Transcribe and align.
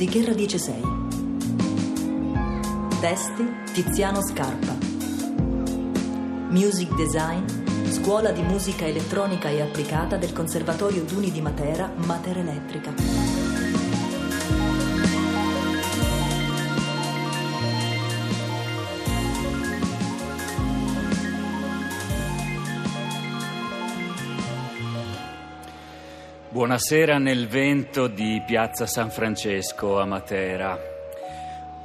di 0.00 0.06
che 0.06 0.24
radice 0.24 0.56
sei. 0.56 0.80
Testi 3.00 3.46
Tiziano 3.74 4.22
Scarpa. 4.22 4.74
Music 6.48 6.94
Design, 6.94 7.44
Scuola 7.90 8.30
di 8.30 8.40
Musica 8.40 8.86
Elettronica 8.86 9.50
e 9.50 9.60
Applicata 9.60 10.16
del 10.16 10.32
Conservatorio 10.32 11.02
Duni 11.02 11.30
di 11.30 11.42
Matera, 11.42 11.92
Matera 11.96 12.40
Elettrica. 12.40 13.39
Buonasera 26.60 27.16
nel 27.16 27.48
vento 27.48 28.06
di 28.06 28.42
Piazza 28.46 28.84
San 28.86 29.10
Francesco 29.10 29.98
a 29.98 30.04
Matera. 30.04 30.78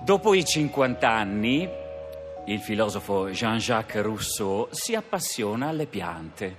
Dopo 0.04 0.34
i 0.34 0.44
50 0.44 1.10
anni, 1.10 1.66
il 2.48 2.60
filosofo 2.60 3.30
Jean-Jacques 3.30 4.04
Rousseau 4.04 4.68
si 4.72 4.94
appassiona 4.94 5.70
alle 5.70 5.86
piante. 5.86 6.58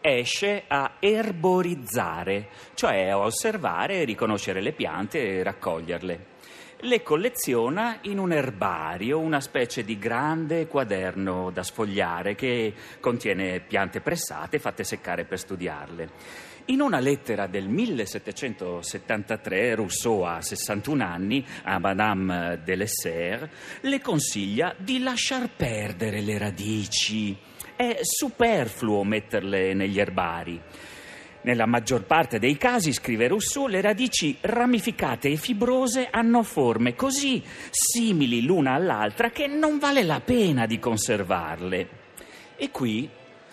Esce 0.00 0.62
a 0.68 0.92
erborizzare, 1.00 2.50
cioè 2.74 3.08
a 3.08 3.18
osservare, 3.18 4.04
riconoscere 4.04 4.60
le 4.60 4.70
piante 4.70 5.20
e 5.20 5.42
raccoglierle. 5.42 6.33
Le 6.80 7.02
colleziona 7.02 7.98
in 8.02 8.18
un 8.18 8.32
erbario, 8.32 9.18
una 9.18 9.40
specie 9.40 9.84
di 9.84 9.98
grande 9.98 10.66
quaderno 10.66 11.50
da 11.50 11.62
sfogliare 11.62 12.34
che 12.34 12.74
contiene 13.00 13.60
piante 13.60 14.00
pressate 14.00 14.58
fatte 14.58 14.84
seccare 14.84 15.24
per 15.24 15.38
studiarle. 15.38 16.10
In 16.66 16.80
una 16.80 16.98
lettera 16.98 17.46
del 17.46 17.68
1773, 17.68 19.74
Rousseau, 19.74 20.22
a 20.22 20.40
61 20.40 21.04
anni, 21.04 21.44
a 21.62 21.78
Madame 21.78 22.62
de 22.64 22.74
Lesser, 22.74 23.50
le 23.82 24.00
consiglia 24.00 24.74
di 24.76 25.02
lasciar 25.02 25.50
perdere 25.54 26.22
le 26.22 26.38
radici. 26.38 27.36
È 27.76 27.98
superfluo 28.02 29.04
metterle 29.04 29.74
negli 29.74 30.00
erbari. 30.00 30.58
Nella 31.44 31.66
maggior 31.66 32.04
parte 32.04 32.38
dei 32.38 32.56
casi, 32.56 32.94
scrive 32.94 33.28
Rousseau, 33.28 33.66
le 33.66 33.82
radici 33.82 34.34
ramificate 34.40 35.28
e 35.28 35.36
fibrose 35.36 36.08
hanno 36.10 36.42
forme 36.42 36.94
così 36.94 37.42
simili 37.68 38.42
l'una 38.42 38.72
all'altra 38.72 39.28
che 39.28 39.46
non 39.46 39.78
vale 39.78 40.04
la 40.04 40.20
pena 40.20 40.64
di 40.64 40.78
conservarle. 40.78 41.88
E 42.56 42.70
qui 42.70 43.10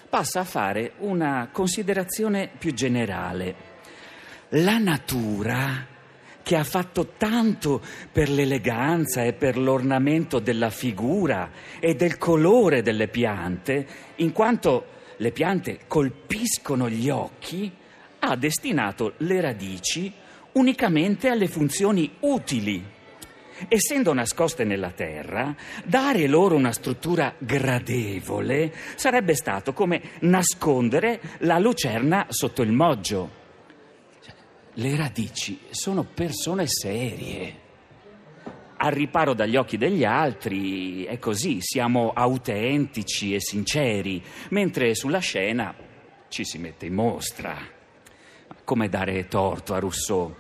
passa 0.08 0.39
a 0.39 0.45
fare 0.45 0.94
una 1.00 1.50
considerazione 1.52 2.50
più 2.58 2.73
generale. 2.73 3.56
La 4.52 4.78
natura, 4.78 5.86
che 6.42 6.56
ha 6.56 6.64
fatto 6.64 7.14
tanto 7.17 7.81
per 8.09 8.30
l'eleganza 8.30 9.23
e 9.23 9.34
per 9.34 9.58
l'ornamento 9.58 10.39
della 10.39 10.69
figura 10.69 11.52
e 11.81 11.94
del 11.95 12.17
colore 12.17 12.81
delle 12.81 13.09
piante, 13.09 13.86
in 14.16 14.31
quanto 14.31 14.86
le 15.17 15.31
piante 15.31 15.81
colpiscono 15.88 16.89
gli 16.89 17.09
occhi, 17.09 17.80
ha 18.24 18.36
destinato 18.36 19.14
le 19.18 19.42
radici 19.42 20.12
unicamente 20.54 21.30
alle 21.30 21.48
funzioni 21.48 22.10
utili 22.20 23.00
essendo 23.68 24.14
nascoste 24.14 24.64
nella 24.64 24.92
terra, 24.92 25.56
dare 25.84 26.28
loro 26.28 26.56
una 26.56 26.72
struttura 26.72 27.34
gradevole 27.38 28.74
sarebbe 28.96 29.36
stato 29.36 29.74
come 29.74 30.02
nascondere 30.22 31.20
la 31.40 31.60
lucerna 31.60 32.26
sotto 32.30 32.62
il 32.62 32.72
moggio. 32.72 33.40
Le 34.76 34.96
radici 34.96 35.60
sono 35.70 36.04
persone 36.04 36.66
serie. 36.68 37.60
Al 38.78 38.92
riparo 38.92 39.34
dagli 39.34 39.58
occhi 39.58 39.78
degli 39.78 40.04
altri 40.04 41.04
è 41.04 41.20
così, 41.20 41.58
siamo 41.62 42.14
autentici 42.14 43.36
e 43.36 43.40
sinceri, 43.40 44.24
mentre 44.50 44.96
sulla 44.96 45.20
scena 45.20 45.76
ci 46.30 46.44
si 46.44 46.58
mette 46.58 46.88
in 46.88 46.94
mostra. 46.94 47.80
Come 48.64 48.90
dare 48.90 49.28
torto 49.28 49.74
a 49.74 49.80
Rousseau? 49.80 50.36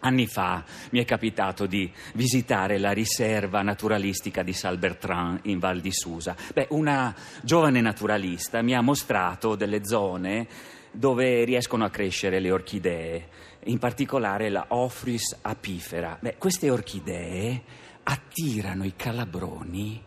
Anni 0.00 0.26
fa 0.26 0.62
mi 0.90 1.00
è 1.00 1.04
capitato 1.06 1.64
di 1.64 1.90
visitare 2.12 2.78
la 2.78 2.92
riserva 2.92 3.62
naturalistica 3.62 4.42
di 4.42 4.52
Salbertran 4.52 5.40
in 5.44 5.58
Val 5.58 5.80
di 5.80 5.92
Susa. 5.92 6.36
Beh, 6.52 6.66
una 6.70 7.14
giovane 7.42 7.80
naturalista 7.80 8.60
mi 8.60 8.74
ha 8.74 8.82
mostrato 8.82 9.54
delle 9.54 9.86
zone 9.86 10.46
dove 10.90 11.44
riescono 11.44 11.84
a 11.84 11.90
crescere 11.90 12.38
le 12.38 12.50
orchidee, 12.50 13.28
in 13.64 13.78
particolare 13.78 14.50
la 14.50 14.66
Ophrys 14.68 15.38
apifera. 15.40 16.18
Beh, 16.20 16.36
queste 16.36 16.68
orchidee 16.68 17.62
attirano 18.02 18.84
i 18.84 18.94
calabroni 18.94 20.02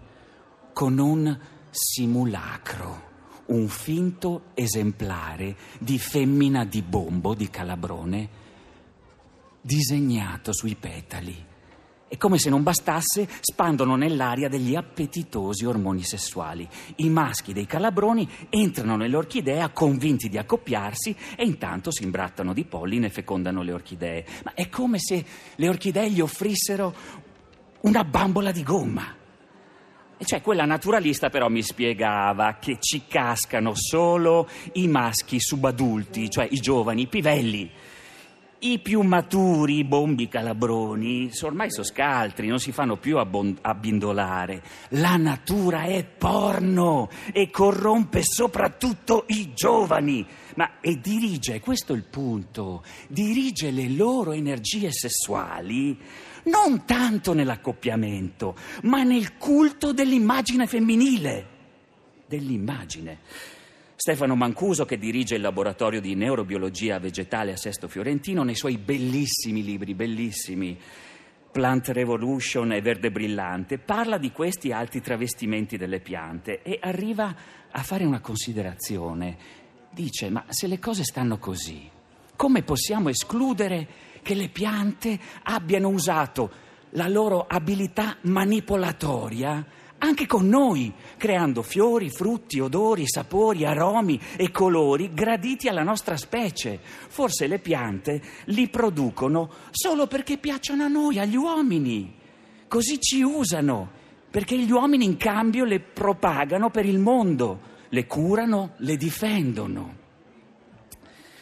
con 0.73 0.99
un 0.99 1.39
simulacro 1.71 3.06
un 3.47 3.67
finto 3.67 4.45
esemplare 4.53 5.55
di 5.79 5.99
femmina 5.99 6.65
di 6.65 6.81
bombo 6.81 7.33
di 7.33 7.49
calabrone 7.49 8.29
disegnato 9.61 10.53
sui 10.53 10.75
petali. 10.75 11.45
E 12.09 12.15
come 12.15 12.37
se 12.37 12.49
non 12.49 12.63
bastasse, 12.63 13.27
spandono 13.41 13.97
nell'aria 13.97 14.47
degli 14.47 14.75
appetitosi 14.75 15.65
ormoni 15.65 16.03
sessuali. 16.03 16.65
I 16.97 17.09
maschi 17.09 17.51
dei 17.51 17.65
calabroni 17.65 18.27
entrano 18.49 18.95
nell'orchidea 18.95 19.69
convinti 19.71 20.29
di 20.29 20.37
accoppiarsi 20.37 21.13
e 21.35 21.43
intanto 21.43 21.91
si 21.91 22.03
imbrattano 22.03 22.53
di 22.53 22.63
polline 22.63 23.07
e 23.07 23.09
fecondano 23.09 23.61
le 23.61 23.73
orchidee. 23.73 24.25
Ma 24.45 24.53
è 24.53 24.69
come 24.69 24.99
se 24.99 25.25
le 25.55 25.67
orchidee 25.67 26.09
gli 26.09 26.21
offrissero 26.21 26.95
una 27.81 28.05
bambola 28.05 28.51
di 28.51 28.63
gomma. 28.63 29.15
Cioè 30.19 30.41
quella 30.41 30.65
naturalista 30.65 31.29
però 31.29 31.47
mi 31.47 31.61
spiegava 31.61 32.57
che 32.59 32.77
ci 32.79 33.03
cascano 33.07 33.73
solo 33.75 34.49
i 34.73 34.87
maschi 34.87 35.39
subadulti, 35.39 36.29
cioè 36.29 36.47
i 36.49 36.59
giovani, 36.59 37.03
i 37.03 37.07
pivelli. 37.07 37.69
I 38.59 38.79
più 38.79 39.01
maturi, 39.01 39.77
i 39.77 39.83
bombi 39.83 40.27
calabroni, 40.27 41.29
ormai 41.43 41.69
sono 41.69 41.85
scaltri, 41.85 42.47
non 42.47 42.57
si 42.57 42.71
fanno 42.71 42.97
più 42.97 43.19
abbon- 43.19 43.59
abbindolare. 43.61 44.63
La 44.89 45.15
natura 45.15 45.83
è 45.83 46.03
porno 46.03 47.07
e 47.31 47.51
corrompe 47.51 48.23
soprattutto 48.23 49.25
i 49.27 49.53
giovani. 49.53 50.25
Ma 50.55 50.79
e 50.81 50.99
dirige, 50.99 51.59
questo 51.59 51.93
è 51.93 51.95
il 51.95 52.05
punto, 52.05 52.83
dirige 53.07 53.69
le 53.69 53.89
loro 53.89 54.31
energie 54.31 54.91
sessuali 54.91 55.95
non 56.47 56.85
tanto 56.85 57.33
nell'accoppiamento, 57.33 58.55
ma 58.83 59.03
nel 59.03 59.37
culto 59.37 59.93
dell'immagine 59.93 60.67
femminile. 60.67 61.55
Dell'immagine. 62.25 63.19
Stefano 63.95 64.35
Mancuso, 64.35 64.85
che 64.85 64.97
dirige 64.97 65.35
il 65.35 65.41
laboratorio 65.41 65.99
di 65.99 66.13
neurobiologia 66.13 66.99
vegetale 66.99 67.53
a 67.53 67.57
Sesto 67.57 67.87
Fiorentino, 67.87 68.43
nei 68.43 68.55
suoi 68.55 68.77
bellissimi 68.77 69.63
libri, 69.63 69.95
bellissimi, 69.95 70.77
Plant 71.51 71.87
Revolution 71.89 72.73
e 72.73 72.81
Verde 72.81 73.09
Brillante, 73.09 73.79
parla 73.79 74.19
di 74.19 74.31
questi 74.31 74.71
alti 74.71 75.01
travestimenti 75.01 75.77
delle 75.77 75.99
piante 75.99 76.61
e 76.61 76.77
arriva 76.79 77.35
a 77.71 77.81
fare 77.81 78.05
una 78.05 78.19
considerazione. 78.19 79.37
Dice, 79.89 80.29
ma 80.29 80.45
se 80.49 80.67
le 80.67 80.77
cose 80.77 81.03
stanno 81.03 81.39
così, 81.39 81.89
come 82.37 82.63
possiamo 82.63 83.09
escludere 83.09 83.87
che 84.21 84.33
le 84.33 84.47
piante 84.47 85.19
abbiano 85.43 85.89
usato 85.89 86.65
la 86.91 87.09
loro 87.09 87.45
abilità 87.45 88.15
manipolatoria 88.21 89.65
anche 89.99 90.27
con 90.27 90.47
noi, 90.47 90.93
creando 91.17 91.63
fiori, 91.63 92.09
frutti, 92.11 92.59
odori, 92.59 93.07
sapori, 93.07 93.65
aromi 93.65 94.19
e 94.35 94.51
colori 94.51 95.11
graditi 95.11 95.67
alla 95.67 95.81
nostra 95.81 96.17
specie. 96.17 96.79
Forse 96.81 97.47
le 97.47 97.57
piante 97.57 98.21
li 98.45 98.69
producono 98.69 99.49
solo 99.71 100.05
perché 100.05 100.37
piacciono 100.37 100.83
a 100.83 100.87
noi, 100.87 101.17
agli 101.17 101.35
uomini. 101.35 102.13
Così 102.67 102.99
ci 102.99 103.23
usano, 103.23 103.89
perché 104.29 104.57
gli 104.57 104.71
uomini 104.71 105.05
in 105.05 105.17
cambio 105.17 105.65
le 105.65 105.79
propagano 105.79 106.69
per 106.69 106.85
il 106.85 106.99
mondo, 106.99 107.59
le 107.89 108.05
curano, 108.05 108.73
le 108.77 108.97
difendono. 108.97 110.05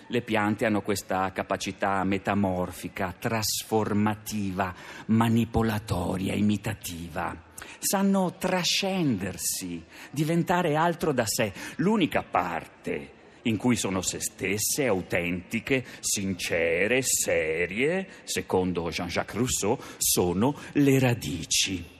Le 0.07 0.22
piante 0.22 0.66
hanno 0.66 0.81
questa 0.81 1.31
capacità 1.31 2.04
metamorfica, 2.04 3.16
trasformativa, 3.18 4.74
manipolatoria, 5.07 6.34
imitativa. 6.34 7.36
Sanno 7.80 8.36
trascendersi, 8.38 9.84
diventare 10.12 10.75
altro 10.75 11.12
da 11.12 11.25
sé. 11.25 11.52
L'unica 11.78 12.22
parte 12.24 13.13
in 13.44 13.57
cui 13.57 13.75
sono 13.75 14.02
se 14.02 14.19
stesse, 14.19 14.86
autentiche, 14.86 15.86
sincere, 16.00 17.01
serie, 17.01 18.08
secondo 18.24 18.90
Jean-Jacques 18.90 19.36
Rousseau, 19.36 19.78
sono 19.98 20.56
le 20.74 21.00
radici. 21.00 21.94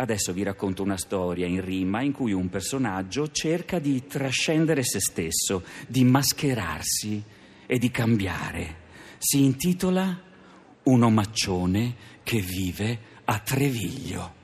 Adesso 0.00 0.32
vi 0.32 0.44
racconto 0.44 0.84
una 0.84 0.96
storia 0.96 1.46
in 1.46 1.64
rima 1.64 2.02
in 2.02 2.12
cui 2.12 2.32
un 2.32 2.48
personaggio 2.48 3.32
cerca 3.32 3.80
di 3.80 4.06
trascendere 4.06 4.84
se 4.84 5.00
stesso, 5.00 5.64
di 5.88 6.04
mascherarsi 6.04 7.20
e 7.66 7.78
di 7.78 7.90
cambiare. 7.90 8.86
Si 9.18 9.42
intitola 9.42 10.22
un 10.84 11.02
omaccione 11.02 11.96
che 12.22 12.38
vive 12.38 12.98
a 13.24 13.40
Treviglio. 13.40 14.37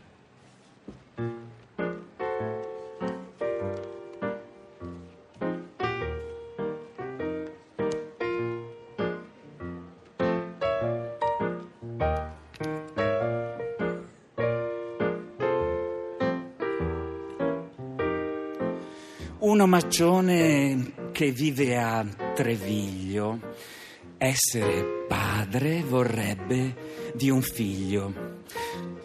Un 19.54 19.60
omaccione 19.60 21.10
che 21.12 21.30
vive 21.30 21.78
a 21.78 22.04
Treviglio, 22.34 23.38
essere 24.18 25.04
padre 25.06 25.84
vorrebbe 25.86 27.12
di 27.14 27.30
un 27.30 27.40
figlio, 27.40 28.12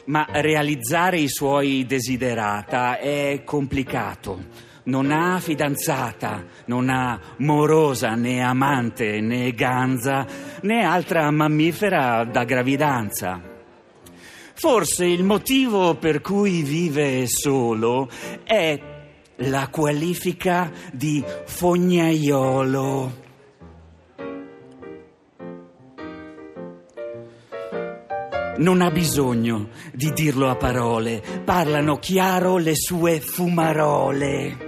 ma 0.05 0.25
realizzare 0.27 1.19
i 1.19 1.27
suoi 1.27 1.85
desiderata 1.85 2.97
è 2.97 3.43
complicato. 3.45 4.45
Non 4.85 5.11
ha 5.11 5.39
fidanzata, 5.39 6.43
non 6.65 6.89
ha 6.89 7.19
morosa 7.37 8.15
né 8.15 8.41
amante 8.41 9.21
né 9.21 9.51
ganza 9.51 10.25
né 10.61 10.83
altra 10.83 11.29
mammifera 11.29 12.23
da 12.23 12.43
gravidanza. 12.43 13.39
Forse 14.55 15.05
il 15.05 15.23
motivo 15.23 15.93
per 15.93 16.21
cui 16.21 16.63
vive 16.63 17.27
solo 17.27 18.09
è 18.43 18.88
la 19.39 19.67
qualifica 19.69 20.71
di 20.91 21.23
fognaiolo. 21.45 23.27
Non 28.57 28.81
ha 28.81 28.91
bisogno 28.91 29.69
di 29.93 30.11
dirlo 30.11 30.49
a 30.49 30.55
parole, 30.55 31.23
parlano 31.45 31.97
chiaro 31.97 32.57
le 32.57 32.75
sue 32.75 33.21
fumarole. 33.21 34.67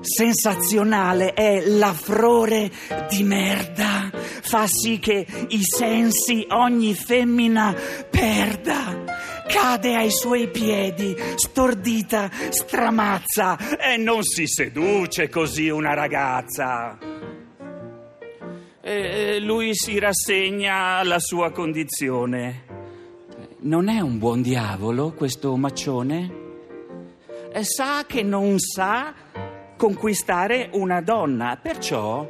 Sensazionale 0.00 1.32
è 1.32 1.60
l'affrore 1.66 2.70
di 3.10 3.24
merda, 3.24 4.08
fa 4.12 4.66
sì 4.68 5.00
che 5.00 5.26
i 5.48 5.60
sensi 5.62 6.46
ogni 6.48 6.94
femmina 6.94 7.74
perda 8.08 9.07
cade 9.48 9.96
ai 9.96 10.10
suoi 10.10 10.48
piedi, 10.48 11.16
stordita, 11.36 12.30
stramazza 12.50 13.56
e 13.78 13.96
non 13.96 14.22
si 14.22 14.46
seduce 14.46 15.28
così 15.28 15.70
una 15.70 15.94
ragazza. 15.94 16.98
E 18.80 19.40
lui 19.40 19.74
si 19.74 19.98
rassegna 19.98 20.98
alla 20.98 21.18
sua 21.18 21.50
condizione. 21.50 22.66
Non 23.60 23.88
è 23.88 24.00
un 24.00 24.18
buon 24.18 24.42
diavolo 24.42 25.12
questo 25.12 25.56
maccione? 25.56 26.46
E 27.50 27.64
sa 27.64 28.04
che 28.06 28.22
non 28.22 28.58
sa 28.58 29.14
conquistare 29.76 30.68
una 30.74 31.00
donna, 31.00 31.58
perciò 31.60 32.28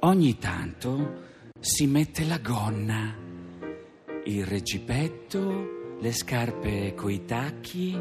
ogni 0.00 0.38
tanto 0.38 1.28
si 1.60 1.86
mette 1.86 2.24
la 2.24 2.38
gonna, 2.38 3.14
il 4.24 4.46
reggipetto 4.46 5.79
le 6.00 6.12
scarpe 6.12 6.94
coi 6.94 7.24
tacchi, 7.24 7.98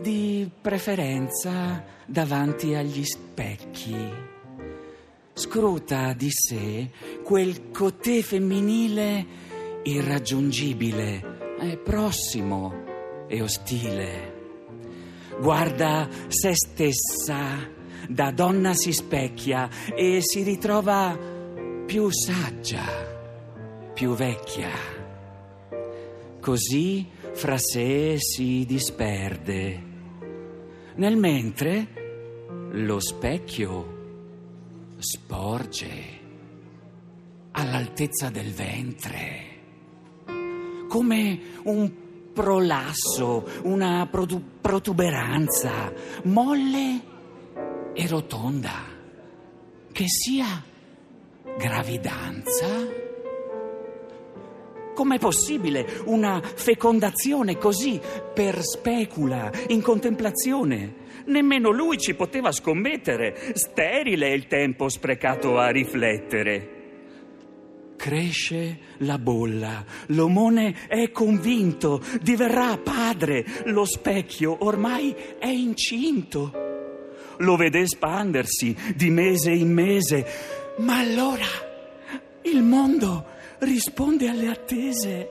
di 0.00 0.48
preferenza 0.60 1.84
davanti 2.06 2.74
agli 2.74 3.04
specchi. 3.04 4.24
Scruta 5.32 6.12
di 6.12 6.30
sé 6.30 6.90
quel 7.22 7.70
cotè 7.70 8.22
femminile 8.22 9.26
irraggiungibile, 9.82 11.56
è 11.58 11.76
prossimo 11.76 12.84
e 13.28 13.42
ostile. 13.42 14.34
Guarda 15.40 16.08
se 16.28 16.52
stessa, 16.54 17.74
da 18.08 18.30
donna 18.30 18.72
si 18.74 18.92
specchia 18.92 19.68
e 19.94 20.20
si 20.22 20.42
ritrova 20.42 21.18
più 21.84 22.08
saggia, 22.10 22.84
più 23.92 24.14
vecchia. 24.14 25.05
Così 26.46 27.04
fra 27.32 27.58
sé 27.58 28.18
si 28.20 28.64
disperde. 28.66 29.82
Nel 30.94 31.16
mentre 31.16 32.68
lo 32.70 33.00
specchio 33.00 34.94
sporge 34.96 35.88
all'altezza 37.50 38.30
del 38.30 38.52
ventre, 38.52 39.40
come 40.86 41.40
un 41.64 41.92
prolasso, 42.32 43.44
una 43.64 44.06
protu- 44.08 44.60
protuberanza 44.60 45.92
molle 46.26 47.00
e 47.92 48.06
rotonda, 48.06 48.84
che 49.90 50.04
sia 50.06 50.62
gravidanza 51.58 53.05
Com'è 54.96 55.18
possibile 55.18 55.86
una 56.06 56.40
fecondazione 56.40 57.58
così 57.58 58.00
per 58.32 58.62
specula, 58.62 59.52
in 59.68 59.82
contemplazione? 59.82 60.94
Nemmeno 61.26 61.70
lui 61.70 61.98
ci 61.98 62.14
poteva 62.14 62.50
scommettere. 62.50 63.52
Sterile 63.52 64.32
il 64.32 64.46
tempo 64.46 64.88
sprecato 64.88 65.58
a 65.58 65.68
riflettere. 65.68 66.70
Cresce 67.96 68.78
la 69.00 69.18
bolla, 69.18 69.84
l'omone 70.06 70.86
è 70.88 71.10
convinto, 71.10 72.02
diverrà 72.22 72.78
padre, 72.78 73.44
lo 73.64 73.84
specchio 73.84 74.64
ormai 74.64 75.14
è 75.38 75.48
incinto. 75.48 76.52
Lo 77.40 77.56
vede 77.56 77.80
espandersi 77.80 78.74
di 78.94 79.10
mese 79.10 79.50
in 79.50 79.74
mese, 79.74 80.26
ma 80.78 81.00
allora 81.00 81.44
il 82.44 82.62
mondo 82.62 83.34
risponde 83.60 84.28
alle 84.28 84.48
attese. 84.48 85.30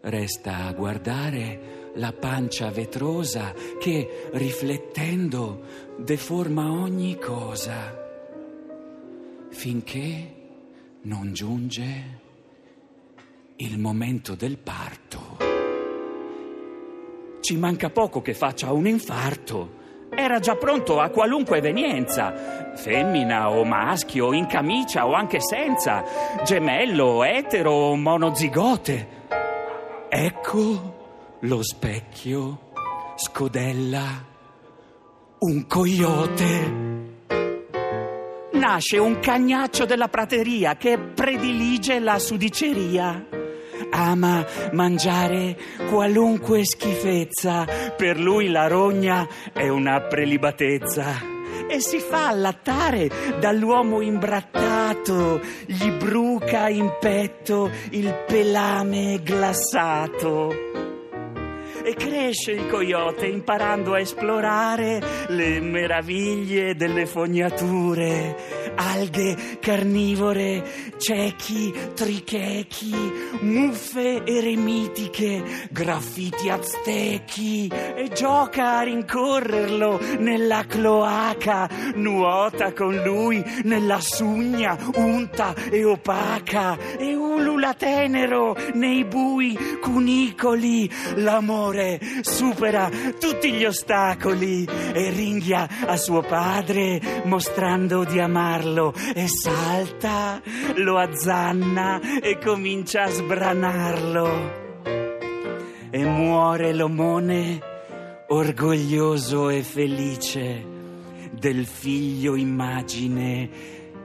Resta 0.00 0.66
a 0.66 0.72
guardare 0.72 1.90
la 1.94 2.12
pancia 2.12 2.70
vetrosa 2.70 3.52
che, 3.78 4.28
riflettendo, 4.32 5.94
deforma 5.98 6.70
ogni 6.70 7.18
cosa, 7.18 8.04
finché 9.50 10.34
non 11.02 11.32
giunge 11.32 12.20
il 13.56 13.78
momento 13.78 14.34
del 14.34 14.58
parto. 14.58 15.38
Ci 17.40 17.56
manca 17.56 17.90
poco 17.90 18.20
che 18.20 18.34
faccia 18.34 18.72
un 18.72 18.86
infarto. 18.86 19.84
Era 20.10 20.38
già 20.38 20.56
pronto 20.56 21.00
a 21.00 21.08
qualunque 21.10 21.58
evenienza, 21.58 22.72
femmina 22.74 23.50
o 23.50 23.64
maschio, 23.64 24.32
in 24.32 24.46
camicia 24.46 25.06
o 25.06 25.12
anche 25.12 25.40
senza, 25.40 26.02
gemello, 26.44 27.24
etero 27.24 27.70
o 27.70 27.96
monozigote. 27.96 29.24
Ecco 30.08 30.94
lo 31.40 31.62
specchio 31.62 32.58
scodella 33.16 34.34
un 35.38 35.66
coyote. 35.66 36.84
Nasce 38.52 38.96
un 38.98 39.20
cagnaccio 39.20 39.84
della 39.84 40.08
prateria 40.08 40.76
che 40.76 40.98
predilige 40.98 41.98
la 41.98 42.18
sudiceria 42.18 43.35
ama 43.90 44.44
mangiare 44.72 45.56
qualunque 45.88 46.64
schifezza, 46.64 47.66
per 47.96 48.18
lui 48.18 48.48
la 48.48 48.66
rogna 48.66 49.26
è 49.52 49.68
una 49.68 50.00
prelibatezza. 50.00 51.34
E 51.68 51.80
si 51.80 51.98
fa 51.98 52.28
allattare 52.28 53.10
dall'uomo 53.40 54.00
imbrattato, 54.00 55.40
gli 55.66 55.90
bruca 55.90 56.68
in 56.68 56.92
petto 57.00 57.70
il 57.90 58.24
pelame 58.26 59.20
glassato. 59.22 60.54
E 61.84 61.94
cresce 61.94 62.50
il 62.52 62.66
coyote 62.66 63.26
imparando 63.26 63.94
a 63.94 64.00
esplorare 64.00 65.00
le 65.28 65.60
meraviglie 65.60 66.74
delle 66.74 67.06
fognature, 67.06 68.65
alghe 68.90 69.58
carnivore, 69.60 70.94
ciechi, 70.98 71.72
trichechi, 71.94 72.94
muffe 73.40 74.22
eremitiche, 74.24 75.68
graffiti 75.70 76.48
aztechi 76.48 77.66
e 77.68 78.10
gioca 78.14 78.78
a 78.78 78.82
rincorrerlo 78.82 80.00
nella 80.18 80.64
cloaca, 80.66 81.68
nuota 81.94 82.72
con 82.72 82.94
lui 83.02 83.42
nella 83.64 83.98
sugna 84.00 84.76
unta 84.94 85.54
e 85.70 85.84
opaca 85.84 86.76
e 86.98 87.14
ulu 87.14 87.55
ulula 87.56 87.74
tenero 87.74 88.54
nei 88.74 89.04
bui 89.04 89.56
cunicoli. 89.80 90.90
L'amore 91.16 91.98
supera 92.20 92.88
tutti 93.18 93.52
gli 93.52 93.64
ostacoli 93.64 94.64
e 94.64 95.10
ringhia 95.10 95.66
a 95.86 95.96
suo 95.96 96.20
padre 96.20 97.22
mostrando 97.24 98.04
di 98.04 98.20
amarlo 98.20 98.92
e 99.14 99.26
salta, 99.26 100.40
lo 100.76 100.98
azzanna 100.98 102.20
e 102.20 102.38
comincia 102.38 103.04
a 103.04 103.10
sbranarlo. 103.10 104.64
E 105.90 106.04
muore 106.04 106.74
l'omone 106.74 107.74
orgoglioso 108.28 109.48
e 109.48 109.62
felice 109.62 110.64
del 111.32 111.64
figlio 111.64 112.34
immagine 112.34 113.48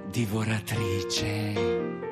divoratrice. 0.09 2.10